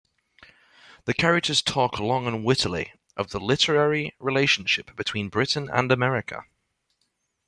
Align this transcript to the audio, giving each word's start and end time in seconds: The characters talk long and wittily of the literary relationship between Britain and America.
The 1.05 1.13
characters 1.13 1.61
talk 1.61 1.99
long 1.99 2.25
and 2.25 2.43
wittily 2.43 2.91
of 3.15 3.29
the 3.29 3.39
literary 3.39 4.15
relationship 4.17 4.95
between 4.95 5.29
Britain 5.29 5.69
and 5.71 5.91
America. 5.91 6.45